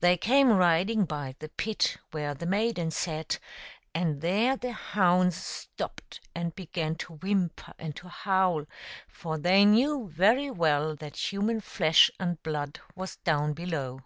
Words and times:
They 0.00 0.16
came 0.16 0.50
riding 0.52 1.04
by 1.04 1.36
the 1.38 1.48
pit 1.48 1.96
where 2.10 2.34
the 2.34 2.46
maiden 2.46 2.90
sat, 2.90 3.38
and 3.94 4.20
there 4.20 4.56
the 4.56 4.72
hounds 4.72 5.36
stopped 5.36 6.20
and 6.34 6.52
began 6.56 6.96
to 6.96 7.12
whimper 7.12 7.72
and 7.78 7.94
to 7.94 8.08
howl, 8.08 8.66
for 9.06 9.38
they 9.38 9.64
knew 9.64 10.08
very 10.08 10.50
well 10.50 10.96
that 10.96 11.30
human 11.30 11.60
flesh 11.60 12.10
and 12.18 12.42
blood 12.42 12.80
was 12.96 13.18
down 13.18 13.52
below. 13.52 14.00